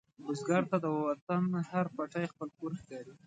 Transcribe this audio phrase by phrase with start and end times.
[0.23, 1.41] بزګر ته د وطن
[1.71, 3.13] هر پټی خپل کور ښکاري